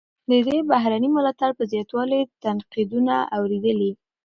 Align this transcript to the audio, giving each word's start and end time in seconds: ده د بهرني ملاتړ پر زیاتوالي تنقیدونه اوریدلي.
ده 0.29 0.37
د 0.47 0.49
بهرني 0.71 1.09
ملاتړ 1.15 1.49
پر 1.57 1.63
زیاتوالي 1.71 2.19
تنقیدونه 2.43 3.15
اوریدلي. 3.37 3.91